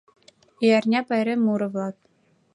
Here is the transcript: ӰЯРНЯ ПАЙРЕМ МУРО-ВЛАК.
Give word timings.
ӰЯРНЯ 0.67 0.99
ПАЙРЕМ 1.09 1.41
МУРО-ВЛАК. 1.45 1.95